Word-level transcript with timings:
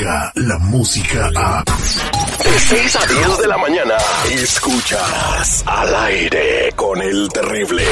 la 0.00 0.58
música 0.58 1.30
a... 1.36 1.62
De 2.42 2.58
6 2.58 2.96
a 2.96 3.06
10 3.06 3.38
de 3.38 3.46
la 3.46 3.58
mañana, 3.58 3.94
escuchas 4.30 5.62
al 5.66 5.94
aire 5.94 6.72
con 6.74 7.02
el 7.02 7.28
terrible. 7.28 7.84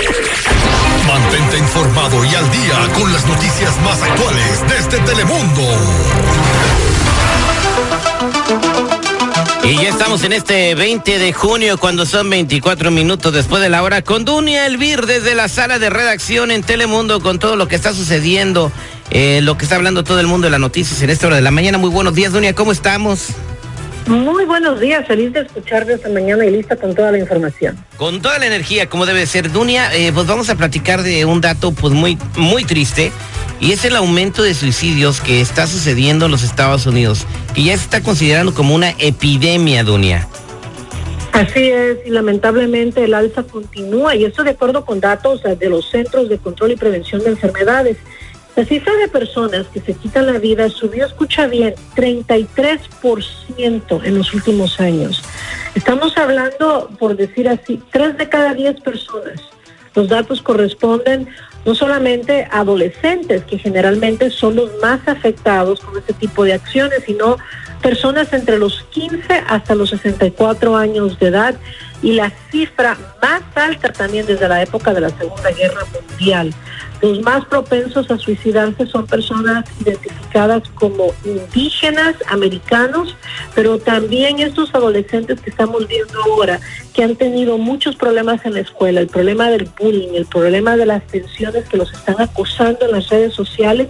Mantente 1.06 1.58
informado 1.58 2.24
y 2.24 2.34
al 2.34 2.50
día 2.50 2.94
con 2.98 3.12
las 3.12 3.26
noticias 3.26 3.80
más 3.82 4.02
actuales 4.02 4.64
desde 4.68 4.98
Telemundo. 5.04 5.62
Y 9.64 9.74
ya 9.74 9.90
estamos 9.90 10.24
en 10.24 10.32
este 10.32 10.74
20 10.74 11.18
de 11.18 11.32
junio, 11.34 11.76
cuando 11.76 12.06
son 12.06 12.30
24 12.30 12.90
minutos 12.90 13.34
después 13.34 13.60
de 13.60 13.68
la 13.68 13.82
hora, 13.82 14.00
con 14.02 14.24
Dunia 14.24 14.66
Elvir 14.66 15.04
desde 15.04 15.34
la 15.34 15.48
sala 15.48 15.78
de 15.78 15.90
redacción 15.90 16.50
en 16.50 16.62
Telemundo, 16.62 17.20
con 17.20 17.38
todo 17.38 17.54
lo 17.56 17.68
que 17.68 17.76
está 17.76 17.92
sucediendo, 17.92 18.72
eh, 19.10 19.40
lo 19.42 19.56
que 19.56 19.64
está 19.64 19.76
hablando 19.76 20.04
todo 20.04 20.20
el 20.20 20.26
mundo 20.26 20.46
de 20.46 20.50
las 20.50 20.60
noticias 20.60 21.00
en 21.02 21.10
esta 21.10 21.26
hora 21.26 21.36
de 21.36 21.42
la 21.42 21.50
mañana. 21.50 21.78
Muy 21.78 21.90
buenos 21.90 22.14
días, 22.14 22.32
Dunia, 22.32 22.54
¿cómo 22.54 22.72
estamos? 22.72 23.28
Muy 24.06 24.46
buenos 24.46 24.80
días, 24.80 25.06
feliz 25.06 25.34
de 25.34 25.40
escucharte 25.40 25.92
esta 25.92 26.08
mañana 26.08 26.46
y 26.46 26.50
lista 26.50 26.76
con 26.76 26.94
toda 26.94 27.12
la 27.12 27.18
información. 27.18 27.76
Con 27.98 28.22
toda 28.22 28.38
la 28.38 28.46
energía, 28.46 28.88
como 28.88 29.04
debe 29.04 29.26
ser. 29.26 29.52
Dunia, 29.52 29.94
eh, 29.94 30.12
pues 30.14 30.26
vamos 30.26 30.48
a 30.48 30.54
platicar 30.54 31.02
de 31.02 31.26
un 31.26 31.42
dato 31.42 31.72
pues 31.72 31.92
muy, 31.92 32.16
muy 32.34 32.64
triste 32.64 33.12
y 33.60 33.72
es 33.72 33.84
el 33.84 33.96
aumento 33.96 34.42
de 34.42 34.54
suicidios 34.54 35.20
que 35.20 35.40
está 35.40 35.66
sucediendo 35.66 36.24
en 36.24 36.30
los 36.30 36.42
Estados 36.42 36.86
Unidos, 36.86 37.26
que 37.54 37.64
ya 37.64 37.76
se 37.76 37.84
está 37.84 38.02
considerando 38.02 38.54
como 38.54 38.74
una 38.74 38.94
epidemia, 38.98 39.84
Dunia. 39.84 40.26
Así 41.32 41.68
es, 41.68 41.98
y 42.06 42.10
lamentablemente 42.10 43.04
el 43.04 43.14
alza 43.14 43.42
continúa, 43.42 44.16
y 44.16 44.24
esto 44.24 44.42
de 44.42 44.50
acuerdo 44.50 44.84
con 44.84 45.00
datos 45.00 45.42
de 45.42 45.68
los 45.68 45.90
Centros 45.90 46.28
de 46.28 46.38
Control 46.38 46.72
y 46.72 46.76
Prevención 46.76 47.22
de 47.22 47.30
Enfermedades. 47.30 47.96
La 48.58 48.64
cifra 48.64 48.92
de 48.96 49.06
personas 49.06 49.68
que 49.68 49.78
se 49.78 49.94
quitan 49.94 50.26
la 50.26 50.40
vida 50.40 50.68
subió, 50.68 51.06
escucha 51.06 51.46
bien, 51.46 51.76
33% 51.94 54.04
en 54.04 54.18
los 54.18 54.34
últimos 54.34 54.80
años. 54.80 55.22
Estamos 55.76 56.18
hablando, 56.18 56.90
por 56.98 57.16
decir 57.16 57.48
así, 57.48 57.80
tres 57.92 58.18
de 58.18 58.28
cada 58.28 58.54
diez 58.54 58.80
personas. 58.80 59.40
Los 59.94 60.08
datos 60.08 60.42
corresponden 60.42 61.28
no 61.64 61.76
solamente 61.76 62.48
a 62.50 62.58
adolescentes, 62.58 63.44
que 63.44 63.58
generalmente 63.58 64.28
son 64.28 64.56
los 64.56 64.76
más 64.82 65.06
afectados 65.06 65.78
con 65.78 65.96
este 65.96 66.14
tipo 66.14 66.42
de 66.42 66.54
acciones, 66.54 67.04
sino 67.06 67.36
personas 67.80 68.32
entre 68.32 68.58
los 68.58 68.82
15 68.90 69.34
hasta 69.46 69.76
los 69.76 69.90
64 69.90 70.76
años 70.76 71.16
de 71.20 71.28
edad 71.28 71.54
y 72.02 72.14
la 72.14 72.32
cifra 72.50 72.98
más 73.22 73.42
alta 73.54 73.92
también 73.92 74.26
desde 74.26 74.48
la 74.48 74.62
época 74.62 74.92
de 74.92 75.02
la 75.02 75.10
Segunda 75.10 75.52
Guerra 75.52 75.84
Mundial. 75.92 76.52
Los 77.00 77.20
más 77.22 77.44
propensos 77.44 78.10
a 78.10 78.18
suicidarse 78.18 78.86
son 78.86 79.06
personas 79.06 79.64
identificadas 79.80 80.62
como 80.74 81.14
indígenas, 81.24 82.16
americanos, 82.28 83.16
pero 83.54 83.78
también 83.78 84.40
estos 84.40 84.74
adolescentes 84.74 85.40
que 85.40 85.50
estamos 85.50 85.86
viendo 85.86 86.20
ahora, 86.24 86.58
que 86.92 87.04
han 87.04 87.14
tenido 87.14 87.56
muchos 87.56 87.94
problemas 87.94 88.44
en 88.44 88.54
la 88.54 88.60
escuela, 88.60 89.00
el 89.00 89.06
problema 89.06 89.48
del 89.50 89.68
bullying, 89.78 90.14
el 90.14 90.26
problema 90.26 90.76
de 90.76 90.86
las 90.86 91.06
tensiones 91.06 91.68
que 91.68 91.76
los 91.76 91.92
están 91.92 92.20
acosando 92.20 92.86
en 92.86 92.92
las 92.92 93.08
redes 93.08 93.32
sociales, 93.34 93.88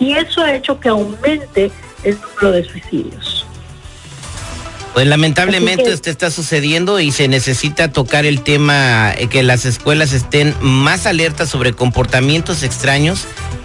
y 0.00 0.12
eso 0.12 0.40
ha 0.40 0.54
hecho 0.54 0.80
que 0.80 0.88
aumente 0.88 1.70
el 2.02 2.18
número 2.20 2.52
de 2.52 2.64
suicidios. 2.64 3.37
Pues 4.98 5.06
lamentablemente 5.06 5.92
esto 5.92 6.10
está 6.10 6.28
sucediendo 6.28 6.98
y 6.98 7.12
se 7.12 7.28
necesita 7.28 7.92
tocar 7.92 8.26
el 8.26 8.42
tema 8.42 9.12
eh, 9.16 9.28
que 9.28 9.44
las 9.44 9.64
escuelas 9.64 10.12
estén 10.12 10.56
más 10.60 11.06
alertas 11.06 11.48
sobre 11.48 11.72
comportamientos 11.72 12.64
extraños 12.64 13.24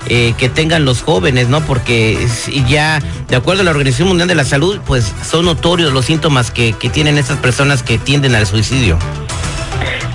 eh, 0.09 0.35
que 0.37 0.47
tengan 0.47 0.85
los 0.85 1.01
jóvenes, 1.01 1.49
¿no? 1.49 1.65
Porque 1.65 2.19
ya, 2.67 3.01
de 3.29 3.35
acuerdo 3.35 3.61
a 3.61 3.63
la 3.63 3.71
Organización 3.71 4.09
Mundial 4.09 4.27
de 4.27 4.35
la 4.35 4.45
Salud, 4.45 4.79
pues 4.85 5.11
son 5.27 5.45
notorios 5.45 5.91
los 5.91 6.05
síntomas 6.05 6.51
que, 6.51 6.73
que 6.73 6.91
tienen 6.91 7.17
estas 7.17 7.39
personas 7.39 7.81
que 7.81 7.97
tienden 7.97 8.35
al 8.35 8.45
suicidio. 8.45 8.99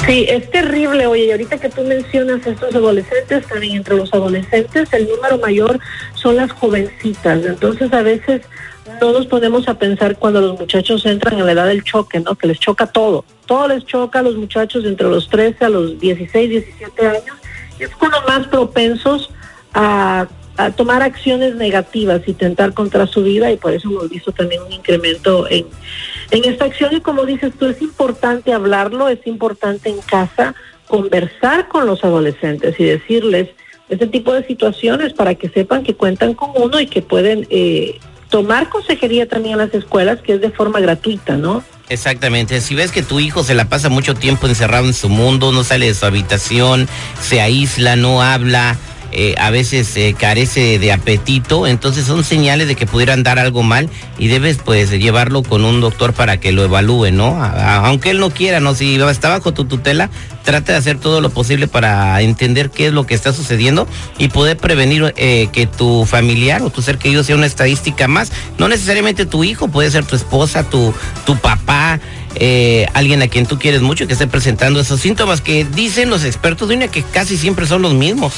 Sí, 0.07 0.25
es 0.28 0.49
terrible, 0.53 1.05
oye, 1.09 1.25
y 1.25 1.31
ahorita 1.33 1.59
que 1.59 1.69
tú 1.69 1.83
mencionas 1.83 2.47
estos 2.47 2.73
adolescentes, 2.77 3.45
también 3.49 3.78
entre 3.78 3.97
los 3.97 4.15
adolescentes 4.15 4.89
el 4.93 5.09
número 5.09 5.37
mayor 5.39 5.81
son 6.15 6.37
las 6.37 6.53
jovencitas, 6.53 7.45
entonces 7.45 7.93
a 7.93 8.03
veces 8.03 8.43
no 9.00 9.12
nos 9.12 9.26
ponemos 9.26 9.69
a 9.69 9.78
pensar 9.78 10.16
cuando 10.19 10.41
los 10.41 10.59
muchachos 10.59 11.04
entran 11.06 11.38
en 11.38 11.47
la 11.47 11.53
edad 11.53 11.66
del 11.66 11.84
choque, 11.84 12.21
¿no? 12.21 12.34
Que 12.34 12.47
les 12.49 12.59
choca 12.59 12.87
todo, 12.87 13.25
todo 13.47 13.69
les 13.69 13.84
choca 13.84 14.21
a 14.21 14.22
los 14.22 14.37
muchachos 14.37 14.84
entre 14.84 15.09
los 15.09 15.28
13 15.28 15.65
a 15.65 15.69
los 15.69 15.99
16, 15.99 16.50
17 16.50 17.06
años, 17.06 17.37
y 17.78 17.84
es 17.84 17.91
cuando 17.97 18.19
más 18.27 18.47
propensos 18.47 19.31
a 19.75 20.27
tomar 20.77 21.03
acciones 21.03 21.54
negativas 21.54 22.22
y 22.27 22.34
tentar 22.34 22.75
contra 22.75 23.06
su 23.06 23.22
vida 23.22 23.50
y 23.53 23.56
por 23.56 23.72
eso 23.72 23.88
hemos 23.88 24.09
visto 24.09 24.32
también 24.32 24.62
un 24.62 24.72
incremento 24.72 25.48
en, 25.48 25.66
en 26.32 26.44
esta 26.44 26.65
acción. 26.65 26.93
Y 26.94 27.00
como 27.00 27.25
dices 27.25 27.53
tú, 27.59 27.66
es 27.66 27.81
importante 27.81 28.53
hablarlo, 28.53 29.09
es 29.09 29.25
importante 29.27 29.88
en 29.88 30.00
casa 30.00 30.54
conversar 30.88 31.69
con 31.69 31.87
los 31.87 32.03
adolescentes 32.03 32.75
y 32.81 32.84
decirles 32.84 33.50
este 33.88 34.06
tipo 34.06 34.32
de 34.32 34.44
situaciones 34.47 35.12
para 35.12 35.34
que 35.34 35.48
sepan 35.48 35.84
que 35.84 35.94
cuentan 35.94 36.34
con 36.34 36.50
uno 36.56 36.81
y 36.81 36.87
que 36.87 37.03
pueden 37.03 37.47
eh, 37.50 37.98
tomar 38.31 38.69
consejería 38.69 39.27
también 39.28 39.55
en 39.55 39.59
las 39.59 39.75
escuelas, 39.75 40.21
que 40.21 40.34
es 40.34 40.41
de 40.41 40.50
forma 40.50 40.81
gratuita, 40.81 41.37
¿no? 41.37 41.62
Exactamente, 41.89 42.61
si 42.61 42.75
ves 42.75 42.93
que 42.93 43.03
tu 43.03 43.19
hijo 43.19 43.43
se 43.43 43.55
la 43.55 43.69
pasa 43.69 43.89
mucho 43.89 44.15
tiempo 44.15 44.47
encerrado 44.47 44.87
en 44.87 44.94
su 44.94 45.09
mundo, 45.09 45.53
no 45.53 45.65
sale 45.65 45.87
de 45.87 45.94
su 45.94 46.05
habitación, 46.05 46.87
se 47.21 47.41
aísla, 47.41 47.97
no 47.97 48.22
habla, 48.22 48.77
eh, 49.11 49.35
a 49.39 49.51
veces 49.51 49.97
eh, 49.97 50.15
carece 50.19 50.79
de 50.79 50.93
apetito, 50.93 51.67
entonces 51.67 52.05
son 52.05 52.25
señales 52.25 52.69
de 52.69 52.75
que 52.75 52.87
pudieran 52.87 53.23
dar 53.23 53.39
algo 53.39 53.63
mal 53.63 53.89
y 54.19 54.29
debes 54.29 54.59
pues 54.63 54.91
llevarlo 54.91 55.43
con 55.43 55.65
un 55.65 55.81
doctor 55.81 56.13
para 56.13 56.39
que 56.39 56.53
lo 56.53 56.63
evalúe, 56.63 57.11
¿no? 57.11 57.43
aunque 57.43 58.11
él 58.11 58.21
no 58.21 58.31
quiera, 58.31 58.61
¿no? 58.61 58.75
Si 58.75 58.97
está 58.97 59.31
bajo 59.31 59.55
tu 59.55 59.65
tutela, 59.65 60.11
trata 60.45 60.73
de 60.73 60.79
hacer 60.79 60.99
todo 60.99 61.23
lo 61.23 61.31
posible 61.31 61.69
para 61.69 62.21
entender 62.21 62.71
qué 62.71 62.89
es 62.89 62.93
lo 62.93 63.07
que 63.07 63.15
está 63.15 63.33
sucediendo 63.33 63.89
y 64.19 64.29
poder 64.29 64.59
prevenir 64.59 65.15
eh, 65.17 65.49
que 65.53 65.67
tu 65.67 66.05
familiar 66.05 66.61
o 66.63 66.71
tu 66.71 66.83
ser 66.83 66.99
querido 66.99 67.25
sea 67.25 67.37
una 67.37 67.47
estadística 67.47 68.09
más. 68.09 68.31
No 68.59 68.69
necesariamente 68.69 69.25
tu 69.25 69.43
hijo, 69.43 69.69
puede 69.69 69.91
ser 69.91 70.05
tu 70.05 70.17
esposa, 70.17 70.69
tu, 70.69 70.93
tu 71.25 71.37
papá, 71.39 71.99
alguien 72.95 73.23
a 73.23 73.29
quien 73.29 73.47
tú 73.47 73.59
quieres 73.59 73.81
mucho 73.81 74.07
que 74.07 74.13
esté 74.13 74.27
presentando 74.27 74.81
esos 74.81 75.01
síntomas 75.01 75.41
que 75.41 75.65
dicen 75.65 76.11
los 76.11 76.25
expertos 76.25 76.69
de 76.69 76.77
una 76.77 76.89
que 76.89 77.03
casi 77.03 77.37
siempre 77.37 77.67
son 77.67 77.83
los 77.83 77.95
mismos 77.95 78.35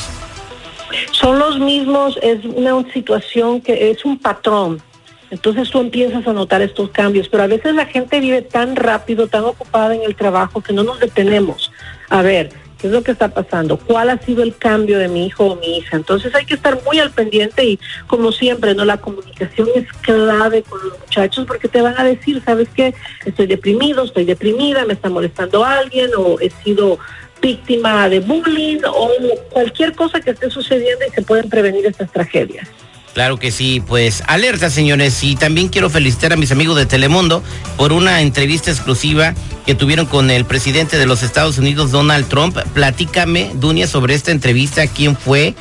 son 1.12 1.38
los 1.38 1.58
mismos, 1.58 2.18
es 2.22 2.44
una 2.44 2.90
situación 2.92 3.60
que 3.60 3.90
es 3.90 4.04
un 4.04 4.18
patrón. 4.18 4.82
Entonces 5.30 5.70
tú 5.70 5.78
empiezas 5.78 6.26
a 6.26 6.32
notar 6.32 6.60
estos 6.60 6.90
cambios, 6.90 7.28
pero 7.28 7.44
a 7.44 7.46
veces 7.46 7.74
la 7.74 7.86
gente 7.86 8.18
vive 8.20 8.42
tan 8.42 8.74
rápido, 8.74 9.28
tan 9.28 9.44
ocupada 9.44 9.94
en 9.94 10.02
el 10.02 10.16
trabajo 10.16 10.60
que 10.60 10.72
no 10.72 10.82
nos 10.82 10.98
detenemos 10.98 11.70
a 12.08 12.22
ver 12.22 12.50
qué 12.80 12.86
es 12.86 12.92
lo 12.92 13.02
que 13.02 13.12
está 13.12 13.28
pasando, 13.28 13.76
cuál 13.76 14.10
ha 14.10 14.18
sido 14.18 14.42
el 14.42 14.56
cambio 14.56 14.98
de 14.98 15.08
mi 15.08 15.26
hijo 15.26 15.44
o 15.44 15.56
mi 15.56 15.78
hija. 15.78 15.96
Entonces 15.96 16.34
hay 16.34 16.46
que 16.46 16.54
estar 16.54 16.82
muy 16.84 16.98
al 16.98 17.10
pendiente 17.10 17.64
y 17.64 17.78
como 18.06 18.32
siempre, 18.32 18.74
no 18.74 18.84
la 18.84 18.96
comunicación 18.96 19.68
es 19.74 19.86
clave 20.00 20.62
con 20.62 20.80
los 20.82 20.98
muchachos 20.98 21.46
porque 21.46 21.68
te 21.68 21.82
van 21.82 21.98
a 21.98 22.04
decir, 22.04 22.42
¿sabes 22.44 22.68
qué? 22.74 22.94
Estoy 23.24 23.46
deprimido, 23.46 24.04
estoy 24.04 24.24
deprimida, 24.24 24.84
me 24.86 24.94
está 24.94 25.10
molestando 25.10 25.64
alguien 25.64 26.10
o 26.16 26.40
he 26.40 26.50
sido 26.64 26.98
víctima 27.40 28.08
de 28.08 28.20
bullying 28.20 28.80
o 28.86 29.10
cualquier 29.50 29.94
cosa 29.94 30.20
que 30.20 30.30
esté 30.30 30.50
sucediendo 30.50 31.04
y 31.06 31.10
se 31.10 31.22
pueden 31.22 31.48
prevenir 31.48 31.86
estas 31.86 32.10
tragedias. 32.12 32.68
Claro 33.14 33.38
que 33.38 33.50
sí, 33.50 33.82
pues 33.84 34.22
alerta 34.28 34.70
señores 34.70 35.22
y 35.24 35.34
también 35.34 35.68
quiero 35.68 35.90
felicitar 35.90 36.32
a 36.32 36.36
mis 36.36 36.52
amigos 36.52 36.76
de 36.76 36.86
Telemundo 36.86 37.42
por 37.76 37.92
una 37.92 38.22
entrevista 38.22 38.70
exclusiva 38.70 39.34
que 39.66 39.74
tuvieron 39.74 40.06
con 40.06 40.30
el 40.30 40.44
presidente 40.44 40.96
de 40.96 41.06
los 41.06 41.24
Estados 41.24 41.58
Unidos, 41.58 41.90
Donald 41.90 42.28
Trump. 42.28 42.56
Platícame, 42.72 43.50
Dunia, 43.54 43.88
sobre 43.88 44.14
esta 44.14 44.30
entrevista, 44.30 44.86
quién 44.86 45.16
fue, 45.16 45.54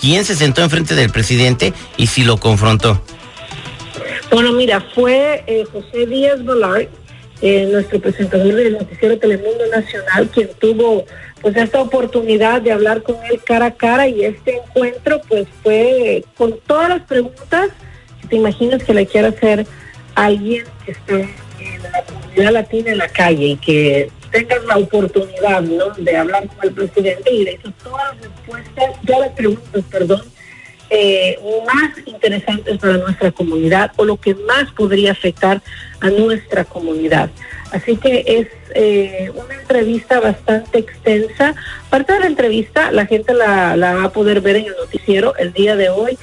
quién 0.00 0.24
se 0.24 0.34
sentó 0.34 0.62
enfrente 0.62 0.94
del 0.94 1.10
presidente 1.10 1.74
y 1.98 2.06
si 2.06 2.24
lo 2.24 2.38
confrontó. 2.38 3.02
Bueno, 4.30 4.52
mira, 4.52 4.80
fue 4.94 5.44
eh, 5.46 5.64
José 5.70 6.06
Díaz 6.06 6.42
Balart, 6.42 6.88
eh, 7.44 7.66
nuestro 7.70 8.00
presentador 8.00 8.54
del 8.54 8.72
noticiero 8.72 9.18
Telemundo 9.18 9.66
Nacional, 9.66 10.30
quien 10.30 10.48
tuvo 10.58 11.04
pues 11.42 11.54
esta 11.58 11.82
oportunidad 11.82 12.62
de 12.62 12.72
hablar 12.72 13.02
con 13.02 13.16
él 13.30 13.38
cara 13.44 13.66
a 13.66 13.74
cara 13.74 14.08
y 14.08 14.24
este 14.24 14.56
encuentro 14.56 15.20
pues 15.28 15.46
fue 15.62 16.24
con 16.38 16.58
todas 16.66 16.88
las 16.88 17.02
preguntas 17.02 17.68
que 18.22 18.28
te 18.28 18.36
imaginas 18.36 18.82
que 18.82 18.94
le 18.94 19.04
quiera 19.04 19.28
hacer 19.28 19.66
alguien 20.14 20.64
que 20.86 20.92
esté 20.92 21.28
en 21.60 21.82
la 21.92 22.02
comunidad 22.04 22.52
latina 22.52 22.92
en 22.92 22.98
la 22.98 23.08
calle 23.08 23.44
y 23.44 23.56
que 23.58 24.10
tengas 24.30 24.64
la 24.64 24.78
oportunidad 24.78 25.60
¿no? 25.60 25.90
de 25.90 26.16
hablar 26.16 26.48
con 26.48 26.66
el 26.66 26.72
presidente 26.72 27.30
y 27.30 27.44
le 27.44 27.52
hizo 27.52 27.70
todas 27.82 28.16
las 28.16 28.22
respuestas, 28.22 29.02
todas 29.06 29.20
las 29.20 29.30
preguntas, 29.32 29.84
perdón, 29.90 30.22
eh, 30.90 31.38
más 31.66 32.06
interesantes 32.06 32.78
para 32.78 32.98
nuestra 32.98 33.32
comunidad 33.32 33.92
o 33.96 34.04
lo 34.04 34.16
que 34.16 34.34
más 34.34 34.70
podría 34.72 35.12
afectar 35.12 35.62
a 36.00 36.10
nuestra 36.10 36.64
comunidad. 36.64 37.30
Así 37.72 37.96
que 37.96 38.24
es 38.26 38.48
eh, 38.74 39.32
una 39.34 39.54
entrevista 39.54 40.20
bastante 40.20 40.78
extensa. 40.78 41.54
Parte 41.90 42.12
de 42.12 42.20
la 42.20 42.26
entrevista 42.26 42.92
la 42.92 43.06
gente 43.06 43.34
la, 43.34 43.76
va 43.76 44.04
a 44.04 44.12
poder 44.12 44.40
ver 44.40 44.56
en 44.56 44.66
el 44.66 44.76
noticiero 44.78 45.34
el 45.36 45.52
día 45.52 45.76
de 45.76 45.88
hoy. 45.90 46.18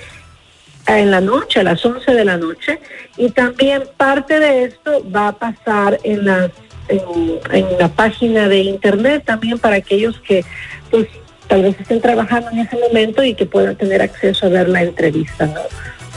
en 0.87 1.11
la 1.11 1.21
noche, 1.21 1.59
a 1.59 1.63
las 1.63 1.85
11 1.85 2.11
de 2.13 2.25
la 2.25 2.37
noche, 2.37 2.79
y 3.15 3.29
también 3.29 3.83
parte 3.97 4.39
de 4.39 4.63
esto 4.63 5.05
va 5.09 5.27
a 5.27 5.31
pasar 5.33 5.99
en 6.03 6.25
las 6.25 6.51
en, 6.87 7.77
la 7.79 7.89
página 7.89 8.47
de 8.47 8.59
internet 8.59 9.23
también 9.25 9.59
para 9.59 9.75
aquellos 9.75 10.19
que 10.19 10.43
pues 10.89 11.07
tal 11.51 11.63
vez 11.63 11.75
estén 11.77 11.99
trabajando 11.99 12.49
en 12.51 12.59
ese 12.59 12.77
momento 12.77 13.21
y 13.25 13.33
que 13.33 13.45
puedan 13.45 13.75
tener 13.75 14.01
acceso 14.01 14.45
a 14.45 14.49
ver 14.49 14.69
la 14.69 14.83
entrevista, 14.83 15.45
¿no? 15.47 15.59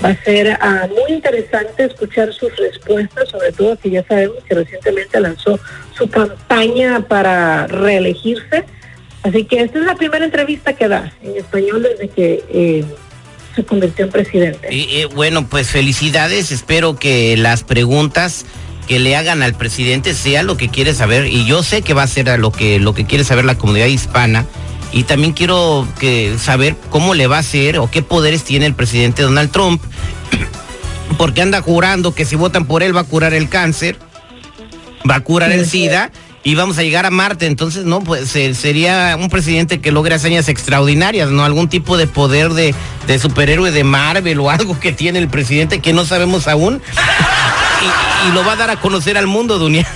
Va 0.02 0.10
a 0.10 0.24
ser 0.24 0.56
ah, 0.60 0.86
muy 0.88 1.12
interesante 1.12 1.86
escuchar 1.86 2.32
sus 2.32 2.54
respuestas, 2.56 3.30
sobre 3.30 3.50
todo 3.50 3.76
que 3.76 3.90
ya 3.90 4.04
sabemos 4.06 4.36
que 4.48 4.54
recientemente 4.54 5.20
lanzó 5.20 5.58
su 5.92 6.08
campaña 6.08 7.00
para 7.08 7.66
reelegirse. 7.66 8.64
Así 9.24 9.44
que 9.44 9.62
esta 9.62 9.80
es 9.80 9.84
la 9.84 9.96
primera 9.96 10.24
entrevista 10.24 10.72
que 10.74 10.86
da 10.86 11.12
en 11.20 11.36
español 11.36 11.82
desde 11.82 12.08
que 12.08 12.44
eh, 12.48 12.84
se 13.56 13.64
convirtió 13.64 14.04
en 14.04 14.12
presidente. 14.12 14.68
Y, 14.72 15.04
bueno, 15.16 15.48
pues 15.48 15.68
felicidades. 15.68 16.52
Espero 16.52 16.94
que 16.94 17.36
las 17.36 17.64
preguntas 17.64 18.46
que 18.86 19.00
le 19.00 19.16
hagan 19.16 19.42
al 19.42 19.54
presidente 19.54 20.14
sea 20.14 20.44
lo 20.44 20.56
que 20.56 20.68
quiere 20.68 20.94
saber 20.94 21.26
y 21.26 21.44
yo 21.44 21.64
sé 21.64 21.82
que 21.82 21.94
va 21.94 22.02
a 22.04 22.06
ser 22.06 22.38
lo 22.38 22.52
que 22.52 22.78
lo 22.78 22.94
que 22.94 23.06
quiere 23.06 23.24
saber 23.24 23.46
la 23.46 23.56
comunidad 23.56 23.86
hispana 23.86 24.44
y 24.94 25.02
también 25.02 25.32
quiero 25.32 25.88
que 25.98 26.38
saber 26.38 26.76
cómo 26.88 27.14
le 27.14 27.26
va 27.26 27.38
a 27.38 27.40
hacer 27.40 27.80
o 27.80 27.90
qué 27.90 28.00
poderes 28.00 28.44
tiene 28.44 28.64
el 28.66 28.74
presidente 28.74 29.22
Donald 29.22 29.50
Trump, 29.50 29.82
porque 31.18 31.42
anda 31.42 31.60
jurando 31.60 32.14
que 32.14 32.24
si 32.24 32.36
votan 32.36 32.64
por 32.64 32.84
él 32.84 32.96
va 32.96 33.00
a 33.00 33.04
curar 33.04 33.34
el 33.34 33.48
cáncer, 33.48 33.98
va 35.08 35.16
a 35.16 35.20
curar 35.20 35.50
el 35.50 35.66
SIDA 35.66 36.12
y 36.44 36.54
vamos 36.54 36.78
a 36.78 36.84
llegar 36.84 37.06
a 37.06 37.10
Marte. 37.10 37.46
Entonces, 37.46 37.84
no, 37.84 38.04
pues 38.04 38.28
sería 38.28 39.16
un 39.18 39.30
presidente 39.30 39.80
que 39.80 39.90
logre 39.90 40.14
hazañas 40.14 40.48
extraordinarias, 40.48 41.28
¿no? 41.28 41.44
Algún 41.44 41.68
tipo 41.68 41.96
de 41.96 42.06
poder 42.06 42.50
de, 42.50 42.72
de 43.08 43.18
superhéroe 43.18 43.72
de 43.72 43.82
Marvel 43.82 44.38
o 44.38 44.48
algo 44.48 44.78
que 44.78 44.92
tiene 44.92 45.18
el 45.18 45.28
presidente 45.28 45.80
que 45.80 45.92
no 45.92 46.04
sabemos 46.04 46.46
aún. 46.46 46.80
Y, 47.82 48.28
y 48.28 48.32
lo 48.32 48.44
va 48.44 48.52
a 48.52 48.56
dar 48.56 48.70
a 48.70 48.80
conocer 48.80 49.18
al 49.18 49.26
mundo, 49.26 49.58
Dunia. 49.58 49.88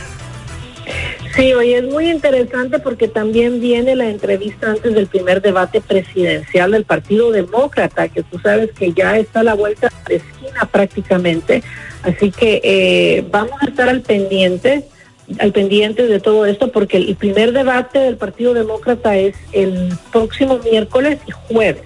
Sí, 1.38 1.52
hoy 1.52 1.73
es 1.73 1.85
muy 1.85 2.11
interesante 2.11 2.81
porque 2.81 3.06
también 3.06 3.61
viene 3.61 3.94
la 3.94 4.11
entrevista 4.11 4.73
antes 4.73 4.93
del 4.93 5.06
primer 5.06 5.40
debate 5.40 5.81
presidencial 5.81 6.73
del 6.73 6.85
Partido 6.85 7.31
Demócrata, 7.31 8.08
que 8.08 8.25
tú 8.25 8.40
sabes 8.40 8.73
que 8.73 8.93
ya 8.93 9.17
está 9.17 9.40
a 9.40 9.44
la 9.44 9.55
vuelta 9.55 9.88
de 10.08 10.17
esquina 10.17 10.69
prácticamente. 10.69 11.62
Así 12.02 12.32
que 12.32 12.61
eh, 12.64 13.25
vamos 13.31 13.52
a 13.61 13.67
estar 13.67 13.88
al 13.88 14.00
pendiente, 14.00 14.88
al 15.38 15.52
pendiente 15.52 16.08
de 16.08 16.19
todo 16.19 16.44
esto, 16.44 16.73
porque 16.73 16.96
el 16.96 17.14
primer 17.14 17.52
debate 17.52 18.00
del 18.00 18.17
Partido 18.17 18.52
Demócrata 18.52 19.17
es 19.17 19.37
el 19.52 19.96
próximo 20.11 20.58
miércoles 20.58 21.20
y 21.25 21.31
jueves. 21.31 21.85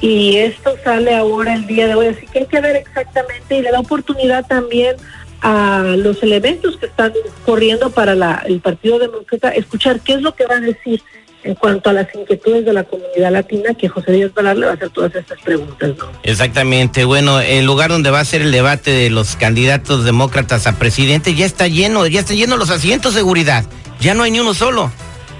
Y 0.00 0.36
esto 0.36 0.76
sale 0.84 1.16
ahora 1.16 1.52
el 1.52 1.66
día 1.66 1.88
de 1.88 1.96
hoy, 1.96 2.06
así 2.06 2.24
que 2.28 2.40
hay 2.40 2.46
que 2.46 2.60
ver 2.60 2.76
exactamente 2.76 3.56
y 3.56 3.62
le 3.62 3.72
da 3.72 3.80
oportunidad 3.80 4.46
también 4.46 4.94
a 5.42 5.94
los 5.96 6.22
elementos 6.22 6.76
que 6.76 6.86
están 6.86 7.12
corriendo 7.44 7.90
para 7.90 8.42
el 8.46 8.60
Partido 8.60 8.98
Demócrata, 8.98 9.50
escuchar 9.50 10.00
qué 10.00 10.14
es 10.14 10.22
lo 10.22 10.34
que 10.34 10.46
va 10.46 10.56
a 10.56 10.60
decir 10.60 11.02
en 11.44 11.54
cuanto 11.54 11.90
a 11.90 11.92
las 11.92 12.12
inquietudes 12.12 12.64
de 12.64 12.72
la 12.72 12.82
comunidad 12.82 13.30
latina, 13.30 13.72
que 13.74 13.88
José 13.88 14.12
Díaz 14.12 14.34
Valar 14.34 14.56
le 14.56 14.66
va 14.66 14.72
a 14.72 14.74
hacer 14.74 14.90
todas 14.90 15.14
estas 15.14 15.40
preguntas. 15.42 15.92
Exactamente. 16.24 17.04
Bueno, 17.04 17.40
el 17.40 17.64
lugar 17.64 17.90
donde 17.90 18.10
va 18.10 18.20
a 18.20 18.24
ser 18.24 18.42
el 18.42 18.50
debate 18.50 18.90
de 18.90 19.10
los 19.10 19.36
candidatos 19.36 20.04
demócratas 20.04 20.66
a 20.66 20.76
presidente 20.76 21.34
ya 21.34 21.46
está 21.46 21.68
lleno, 21.68 22.06
ya 22.08 22.20
está 22.20 22.34
lleno 22.34 22.56
los 22.56 22.70
asientos 22.70 23.14
seguridad. 23.14 23.64
Ya 24.00 24.14
no 24.14 24.24
hay 24.24 24.32
ni 24.32 24.40
uno 24.40 24.54
solo. 24.54 24.90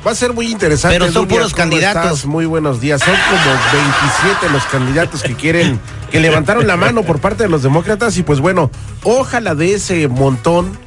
Va 0.07 0.13
a 0.13 0.15
ser 0.15 0.33
muy 0.33 0.51
interesante. 0.53 0.99
Pero 0.99 1.11
son 1.11 1.27
puros 1.27 1.53
candidatos. 1.53 2.27
Muy 2.27 2.47
buenos 2.47 2.81
días. 2.81 3.01
Son 3.03 3.15
como 3.15 3.57
27 3.73 4.51
los 4.53 4.65
candidatos 4.67 5.23
que 5.23 5.35
quieren, 5.35 5.81
que 6.11 6.21
levantaron 6.21 6.67
la 6.67 6.77
mano 6.77 7.03
por 7.03 7.21
parte 7.21 7.43
de 7.43 7.49
los 7.49 7.63
demócratas. 7.63 8.17
Y 8.17 8.23
pues 8.23 8.39
bueno, 8.39 8.71
ojalá 9.03 9.55
de 9.57 9.75
ese 9.75 10.07
montón 10.07 10.79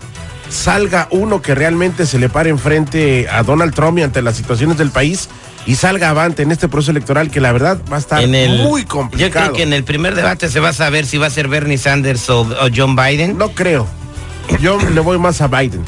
salga 0.49 1.07
uno 1.11 1.41
que 1.41 1.53
realmente 1.53 2.05
se 2.05 2.17
le 2.17 2.29
pare 2.29 2.49
enfrente 2.49 3.27
a 3.29 3.43
Donald 3.43 3.73
Trump 3.73 3.99
y 3.99 4.03
ante 4.03 4.21
las 4.21 4.35
situaciones 4.35 4.77
del 4.77 4.89
país 4.89 5.29
y 5.65 5.75
salga 5.75 6.09
avante 6.09 6.41
en 6.43 6.51
este 6.51 6.67
proceso 6.67 6.91
electoral 6.91 7.29
que 7.29 7.39
la 7.39 7.51
verdad 7.51 7.79
va 7.91 7.97
a 7.97 7.99
estar 7.99 8.27
muy 8.27 8.85
complicado. 8.85 9.27
Yo 9.27 9.31
creo 9.31 9.53
que 9.53 9.63
en 9.63 9.73
el 9.73 9.83
primer 9.83 10.15
debate 10.15 10.49
se 10.49 10.59
va 10.59 10.69
a 10.69 10.73
saber 10.73 11.05
si 11.05 11.17
va 11.17 11.27
a 11.27 11.29
ser 11.29 11.47
Bernie 11.47 11.77
Sanders 11.77 12.29
o 12.29 12.47
John 12.75 12.95
Biden. 12.95 13.37
No 13.37 13.49
creo. 13.49 13.85
Yo 14.61 14.79
le 14.79 14.99
voy 15.01 15.19
más 15.19 15.41
a 15.41 15.47
Biden. 15.47 15.83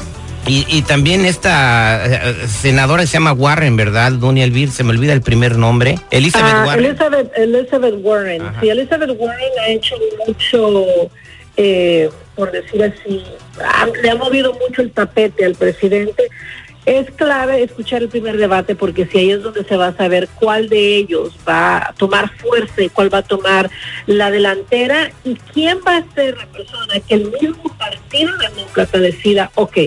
Y, 0.46 0.82
también 0.82 1.24
esta 1.24 2.04
eh, 2.04 2.46
senadora 2.48 3.06
se 3.06 3.12
llama 3.12 3.32
Warren, 3.32 3.76
¿verdad? 3.76 4.12
Doña 4.12 4.42
Elvir, 4.42 4.70
se 4.70 4.82
me 4.82 4.90
olvida 4.90 5.12
el 5.12 5.22
primer 5.22 5.56
nombre. 5.56 5.98
Elizabeth 6.10 6.54
ah, 6.54 6.64
Warren. 6.66 6.96
Elizabeth, 7.36 7.94
Warren. 8.02 8.42
Sí, 8.60 8.68
Elizabeth 8.68 9.10
Warren 9.16 9.52
ha 9.60 9.68
hecho 9.68 9.94
mucho, 10.26 11.10
eh, 11.56 12.10
por 12.34 12.50
decir 12.50 12.82
así, 12.82 13.22
le 14.02 14.10
ha 14.10 14.16
movido 14.16 14.52
mucho 14.54 14.82
el 14.82 14.90
tapete 14.90 15.44
al 15.44 15.54
presidente. 15.54 16.28
Es 16.84 17.08
clave 17.12 17.62
escuchar 17.62 18.02
el 18.02 18.08
primer 18.08 18.36
debate 18.36 18.74
porque 18.74 19.06
si 19.06 19.18
ahí 19.18 19.30
es 19.30 19.42
donde 19.42 19.62
se 19.62 19.76
va 19.76 19.88
a 19.88 19.96
saber 19.96 20.28
cuál 20.40 20.68
de 20.68 20.96
ellos 20.96 21.36
va 21.48 21.76
a 21.76 21.92
tomar 21.92 22.28
fuerza 22.38 22.82
y 22.82 22.88
cuál 22.88 23.14
va 23.14 23.18
a 23.18 23.22
tomar 23.22 23.70
la 24.06 24.32
delantera 24.32 25.12
y 25.22 25.36
quién 25.52 25.78
va 25.86 25.98
a 25.98 26.14
ser 26.14 26.36
la 26.36 26.46
persona 26.46 26.98
que 27.06 27.14
el 27.14 27.30
mismo 27.30 27.72
partido 27.78 28.36
demócrata 28.36 28.98
decida, 28.98 29.52
ok, 29.54 29.78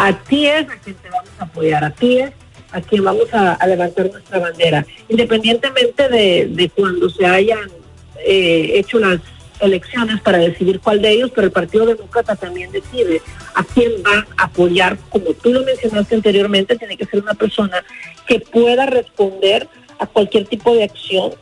a 0.00 0.18
ti 0.18 0.46
es 0.46 0.68
a 0.68 0.76
quien 0.76 0.96
te 0.96 1.10
vamos 1.10 1.30
a 1.38 1.44
apoyar, 1.44 1.84
a 1.84 1.90
ti 1.90 2.18
es 2.20 2.32
a 2.72 2.80
quien 2.80 3.04
vamos 3.04 3.26
a, 3.32 3.66
levantar 3.66 4.10
nuestra 4.10 4.38
bandera, 4.38 4.86
independientemente 5.08 6.08
de, 6.08 6.70
cuando 6.74 7.10
se 7.10 7.26
hayan 7.26 7.70
eh, 8.24 8.72
hecho 8.76 8.98
las 8.98 9.20
elecciones 9.60 10.20
para 10.22 10.38
decidir 10.38 10.80
cuál 10.80 11.02
de 11.02 11.10
ellos, 11.10 11.30
pero 11.34 11.48
el 11.48 11.52
Partido 11.52 11.84
Demócrata 11.84 12.34
también 12.34 12.72
decide 12.72 13.20
a 13.54 13.62
quién 13.62 13.92
va 14.06 14.26
a 14.38 14.44
apoyar, 14.44 14.96
como 15.10 15.34
tú 15.34 15.52
lo 15.52 15.64
mencionaste 15.64 16.14
anteriormente, 16.14 16.76
tiene 16.76 16.96
que 16.96 17.04
ser 17.04 17.22
una 17.22 17.34
persona 17.34 17.84
que 18.26 18.40
pueda 18.40 18.86
responder 18.86 19.68
a 19.98 20.06
cualquier 20.06 20.46
tipo 20.46 20.74
de 20.74 20.84
acción 20.84 21.32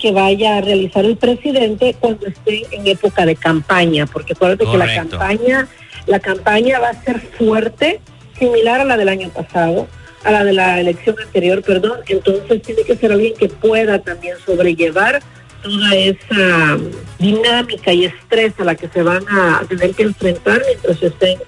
que 0.00 0.10
vaya 0.10 0.56
a 0.56 0.60
realizar 0.60 1.04
el 1.04 1.16
presidente 1.16 1.94
cuando 2.00 2.26
esté 2.26 2.62
en 2.72 2.86
época 2.86 3.26
de 3.26 3.36
campaña, 3.36 4.06
porque 4.06 4.32
acuérdate 4.32 4.64
que 4.68 4.78
la 4.78 4.92
campaña 4.92 5.68
la 6.08 6.20
campaña 6.20 6.78
va 6.80 6.88
a 6.90 7.02
ser 7.02 7.20
fuerte, 7.20 8.00
similar 8.38 8.80
a 8.80 8.84
la 8.84 8.96
del 8.96 9.08
año 9.08 9.28
pasado, 9.28 9.86
a 10.24 10.30
la 10.32 10.44
de 10.44 10.52
la 10.52 10.80
elección 10.80 11.16
anterior, 11.20 11.62
perdón. 11.62 12.00
Entonces 12.08 12.62
tiene 12.62 12.82
que 12.82 12.96
ser 12.96 13.12
alguien 13.12 13.34
que 13.38 13.48
pueda 13.48 14.00
también 14.00 14.36
sobrellevar 14.44 15.22
toda 15.62 15.94
esa 15.94 16.78
dinámica 17.18 17.92
y 17.92 18.06
estrés 18.06 18.54
a 18.58 18.64
la 18.64 18.74
que 18.74 18.88
se 18.88 19.02
van 19.02 19.24
a 19.28 19.62
tener 19.68 19.94
que 19.94 20.04
enfrentar 20.04 20.62
mientras 20.66 21.02
estén 21.02 21.38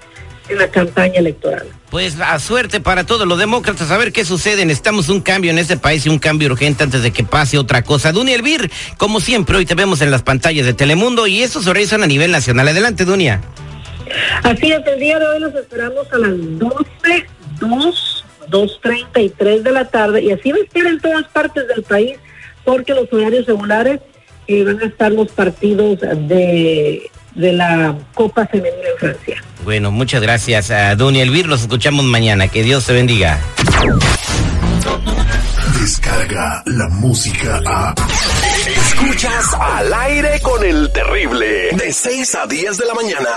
en 0.49 0.59
la 0.59 0.69
campaña 0.69 1.21
electoral. 1.21 1.67
Pues 1.91 2.19
a 2.21 2.39
suerte 2.39 2.81
para 2.81 3.05
todos 3.05 3.27
los 3.27 3.39
demócratas, 3.39 3.91
a 3.91 3.99
ver 3.99 4.13
qué 4.13 4.25
sucede. 4.25 4.65
Necesitamos 4.65 5.09
un 5.09 5.21
cambio 5.21 5.51
en 5.51 5.59
este 5.59 5.77
país 5.77 6.07
y 6.07 6.09
un 6.09 6.19
cambio 6.19 6.49
urgente 6.49 6.85
antes 6.85 7.03
de 7.03 7.13
que 7.13 7.25
pase 7.25 7.57
otra 7.57 7.83
cosa. 7.83 8.13
Dunia 8.13 8.35
Elvir, 8.35 8.71
como 8.97 9.21
siempre, 9.21 9.57
hoy 9.57 9.67
te 9.67 9.75
vemos 9.75 10.01
en 10.01 10.11
las 10.11 10.23
pantallas 10.23 10.67
de 10.67 10.75
Telemundo 10.75 11.27
y 11.27 11.43
eso 11.43 11.63
se 11.63 11.73
realizan 11.73 12.03
a 12.03 12.07
nivel 12.07 12.31
nacional. 12.31 12.69
Adelante, 12.69 13.05
Dunia. 13.05 13.41
Así 14.43 14.73
es, 14.73 14.87
el 14.87 15.01
día 15.01 15.19
de 15.19 15.27
hoy 15.27 15.41
los 15.41 15.55
esperamos 15.55 16.07
a 16.13 16.19
las 16.19 16.33
12, 16.33 17.27
2, 17.61 18.25
2.33 18.49 19.63
de 19.63 19.73
la 19.73 19.85
tarde 19.87 20.23
y 20.23 20.33
así 20.33 20.53
va 20.53 20.59
a 20.59 20.63
estar 20.63 20.87
en 20.87 21.01
todas 21.01 21.29
partes 21.29 21.69
del 21.69 21.83
país 21.83 22.19
porque 22.65 22.95
los 22.95 23.13
horarios 23.13 23.47
regulares 23.47 24.01
eh, 24.47 24.65
van 24.65 24.81
a 24.81 24.87
estar 24.87 25.13
los 25.13 25.29
partidos 25.29 26.01
de, 26.01 27.11
de 27.35 27.53
la 27.53 27.97
Copa 28.15 28.47
Femenina 28.47 28.89
en 28.93 28.99
Francia. 28.99 29.45
Bueno, 29.65 29.91
muchas 29.91 30.23
gracias 30.23 30.71
a 30.71 30.95
Dunia 30.97 31.23
Elvir, 31.23 31.47
los 31.47 31.63
escuchamos 31.63 32.05
mañana, 32.05 32.49
que 32.49 32.63
Dios 32.63 32.87
te 32.87 32.93
bendiga. 32.93 33.39
Descarga 35.81 36.63
la 36.67 36.89
música 36.89 37.61
a... 37.67 37.95
Escuchas 38.67 39.55
al 39.59 39.93
aire 39.93 40.41
con 40.41 40.65
el 40.65 40.91
terrible, 40.93 41.71
de 41.73 41.93
6 41.93 42.35
a 42.35 42.47
10 42.47 42.77
de 42.77 42.87
la 42.87 42.95
mañana. 42.95 43.29